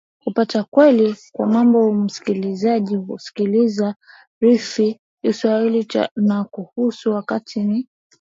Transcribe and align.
kupata 0.23 0.61
ukweli 0.61 1.15
wa 1.33 1.47
mambo 1.47 1.93
msikilizaji 1.93 2.99
sikiliza 3.17 3.95
rfi 4.45 4.99
kiswahili 5.21 5.87
na 6.15 6.43
kuhusu 6.43 7.11
wakti 7.11 7.63
ni 7.63 7.87